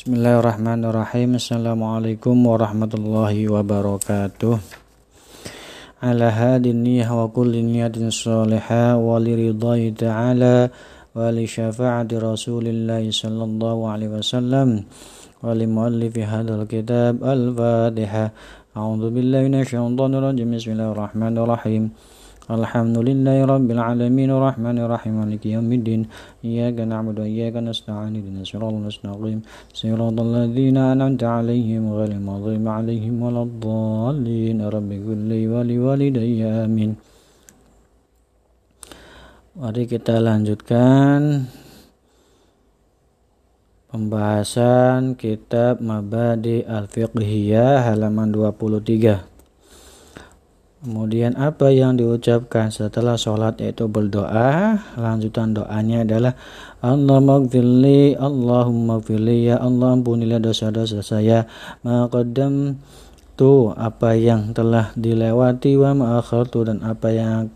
Bismillahirrahmanirrahim. 0.00 1.36
Assalamualaikum 1.36 2.32
warahmatullahi 2.32 3.44
wabarakatuh. 3.52 4.56
Ala 6.00 6.32
hadin 6.32 6.80
niyah 6.80 7.12
wa 7.12 7.28
kulli 7.28 7.60
niyatin 7.60 8.08
salihah 8.08 8.96
wa 8.96 9.20
li 9.20 9.36
ridai 9.36 9.92
ta'ala 9.92 10.72
wa 11.12 11.28
li 11.28 11.44
syafa'ati 11.44 12.16
rasulillahi 12.16 13.12
sallallahu 13.12 13.92
alaihi 13.92 14.16
wasallam 14.16 14.88
wa 15.44 15.52
li 15.52 15.68
muallifi 15.68 16.24
hadal 16.24 16.64
kitab 16.64 17.20
al-fatihah. 17.20 18.32
A'udhu 18.72 19.12
billahi 19.12 19.52
minasyaitonir 19.52 20.24
rajim. 20.24 20.48
Bismillahirrahmanirrahim. 20.48 21.92
الحمد 22.45 22.97
لله 23.09 23.37
رب 23.41 23.69
العالمين 23.73 24.29
الرحمن 24.37 24.77
الرحيم 24.85 25.13
مالك 25.17 25.43
يوم 25.49 25.65
الدين 25.65 26.01
إياك 26.45 26.77
نعبد 26.85 27.17
وإياك 27.25 27.57
نستعين 27.57 28.13
اهدنا 28.21 28.45
الصراط 28.45 28.73
المستقيم 28.77 29.39
صراط 29.73 30.17
الذين 30.27 30.77
أنعمت 30.77 31.23
عليهم 31.25 31.83
غير 31.97 32.11
المغضوب 32.21 32.65
عليهم 32.77 33.15
ولا 33.25 33.41
الضالين 33.49 34.57
رب 34.75 34.91
كل 35.07 35.31
ولوالدي 35.53 36.45
آمين 36.45 36.91
Mari 39.55 39.87
kita 39.87 40.19
lanjutkan 40.19 41.47
pembahasan 43.87 45.15
kitab 45.15 45.79
Mabadi 45.79 46.59
Al-Fiqhiyah 46.67 47.87
halaman 47.87 48.35
23. 48.35 49.15
Kemudian 50.80 51.36
apa 51.36 51.68
yang 51.68 52.00
diucapkan 52.00 52.72
setelah 52.72 53.20
sholat 53.20 53.60
yaitu 53.60 53.84
berdoa. 53.84 54.80
Lanjutan 54.96 55.52
doanya 55.52 56.08
adalah 56.08 56.32
Allah 56.80 57.20
magfirli, 57.20 58.16
Allahumma 58.16 59.04
gfirli, 59.04 59.52
ya 59.52 59.60
Allah 59.60 60.00
ampunilah 60.00 60.40
dosa-dosa 60.40 61.04
saya. 61.04 61.44
Maqaddam 61.84 62.80
tu 63.36 63.76
apa 63.76 64.16
yang 64.16 64.56
telah 64.56 64.96
dilewati 64.96 65.76
wa 65.76 65.92
ma'akhartu 65.92 66.72
dan 66.72 66.80
apa 66.80 67.12
yang 67.12 67.52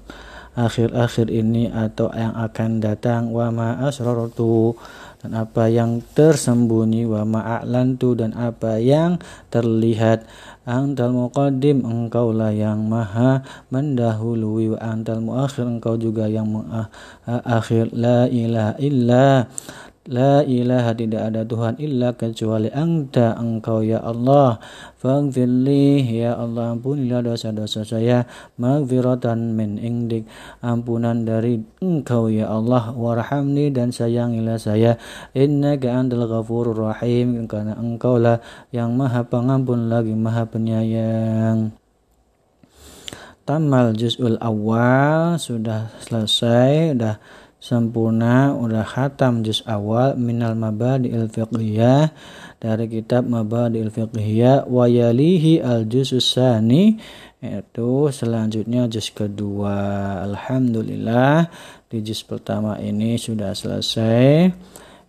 akhir-akhir 0.52 1.32
ini 1.32 1.72
atau 1.72 2.12
yang 2.12 2.36
akan 2.36 2.78
datang 2.84 3.32
wa 3.32 3.48
ma'asrartu 3.48 4.76
dan 5.24 5.40
apa 5.40 5.72
yang 5.72 6.04
tersembunyi 6.12 7.08
wa 7.08 7.24
ma'a'lantu 7.24 8.12
dan 8.20 8.36
apa 8.36 8.76
yang 8.76 9.16
terlihat 9.48 10.28
Antal 10.64 11.12
muqaddim 11.12 11.84
engkaulah 11.84 12.48
yang 12.48 12.88
maha 12.88 13.44
mendahului 13.68 14.72
wa 14.72 14.78
antal 14.80 15.20
muakhir 15.20 15.68
engkau 15.68 16.00
juga 16.00 16.24
yang 16.24 16.48
akhir 17.28 17.92
la 17.92 18.24
ilaha 18.32 18.72
illa 18.80 19.44
La 20.04 20.44
ilaha 20.44 20.92
tidak 20.92 21.32
ada 21.32 21.48
Tuhan 21.48 21.80
illa 21.80 22.12
kecuali 22.12 22.68
Anta 22.68 23.40
engkau 23.40 23.80
ya 23.80 24.04
Allah. 24.04 24.60
Faghfirli 25.00 26.04
ya 26.20 26.36
Allah 26.36 26.76
ampunilah 26.76 27.24
dosa-dosa 27.24 27.88
saya. 27.88 28.28
Maghfiratan 28.60 29.56
min 29.56 29.80
indik. 29.80 30.28
Ampunan 30.60 31.24
dari 31.24 31.56
engkau 31.80 32.28
ya 32.28 32.52
Allah. 32.52 32.92
Warhamni 32.92 33.72
dan 33.72 33.96
sayangilah 33.96 34.60
saya. 34.60 35.00
Innaka 35.32 35.96
antal 35.96 36.28
ghafurur 36.28 36.92
rahim. 36.92 37.48
Karena 37.48 37.72
engkau 37.72 38.20
lah 38.20 38.44
yang 38.76 38.92
maha 39.00 39.24
pengampun 39.24 39.88
lagi 39.88 40.12
maha 40.12 40.44
penyayang. 40.44 41.72
Tamal 43.48 43.96
juz'ul 43.96 44.36
awal 44.36 45.40
sudah 45.40 45.88
selesai. 46.04 46.92
Sudah 46.92 47.16
sempurna 47.64 48.52
udah 48.52 48.84
khatam 48.84 49.40
juz 49.40 49.64
awal 49.64 50.20
minal 50.20 50.52
mabadi'il 50.52 51.32
fiqhiyah 51.32 52.12
dari 52.60 52.84
kitab 52.92 53.24
mabadi'il 53.24 53.88
fiqhiyah 53.88 54.68
wa 54.68 54.84
al 54.84 55.82
juz 55.88 56.12
sani 56.20 57.00
itu 57.40 58.08
selanjutnya 58.08 58.88
juz 58.88 59.08
kedua. 59.12 59.76
Alhamdulillah 60.28 61.48
di 61.88 62.04
juz 62.04 62.20
pertama 62.24 62.76
ini 62.80 63.16
sudah 63.16 63.56
selesai. 63.56 64.52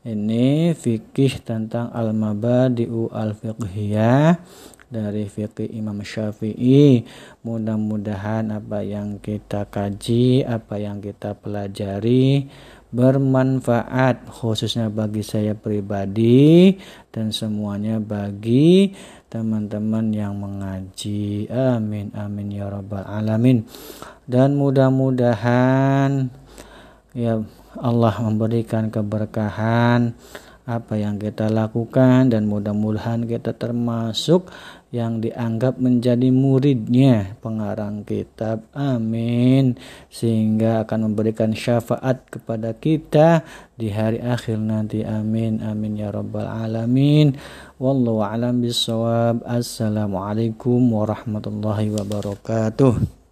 Ini 0.06 0.78
fikih 0.78 1.42
tentang 1.42 1.92
al 1.92 2.16
mabadi'u 2.16 3.12
al 3.12 3.36
fiqhiyah 3.36 4.40
dari 4.90 5.26
fikih 5.26 5.70
Imam 5.74 6.02
Syafi'i. 6.02 7.06
Mudah-mudahan 7.42 8.54
apa 8.54 8.82
yang 8.86 9.18
kita 9.20 9.68
kaji, 9.70 10.46
apa 10.46 10.78
yang 10.78 11.02
kita 11.02 11.34
pelajari 11.38 12.50
bermanfaat 12.96 14.24
khususnya 14.32 14.88
bagi 14.88 15.20
saya 15.20 15.52
pribadi 15.52 16.80
dan 17.12 17.36
semuanya 17.36 18.00
bagi 18.00 18.96
teman-teman 19.28 20.16
yang 20.16 20.40
mengaji. 20.40 21.52
Amin 21.52 22.16
amin 22.16 22.56
ya 22.56 22.72
rabbal 22.72 23.04
alamin. 23.04 23.68
Dan 24.24 24.56
mudah-mudahan 24.56 26.32
ya 27.12 27.44
Allah 27.76 28.16
memberikan 28.24 28.88
keberkahan 28.88 30.16
apa 30.66 30.98
yang 30.98 31.22
kita 31.22 31.46
lakukan 31.54 32.34
dan 32.34 32.50
mudah-mudahan 32.50 33.30
kita 33.30 33.54
termasuk 33.54 34.50
yang 34.90 35.22
dianggap 35.22 35.78
menjadi 35.78 36.34
muridnya 36.34 37.38
pengarang 37.38 38.02
kitab. 38.02 38.66
Amin. 38.74 39.78
Sehingga 40.10 40.82
akan 40.88 41.12
memberikan 41.12 41.54
syafaat 41.54 42.26
kepada 42.34 42.74
kita 42.74 43.46
di 43.78 43.94
hari 43.94 44.18
akhir 44.18 44.58
nanti. 44.58 45.06
Amin. 45.06 45.62
Amin 45.62 46.02
ya 46.02 46.10
rabbal 46.10 46.50
alamin. 46.50 47.38
Wallahu 47.78 48.26
alam 48.26 48.64
bisawab 48.64 49.46
assalamualaikum 49.46 50.82
warahmatullahi 50.82 51.94
wabarakatuh 51.94 53.25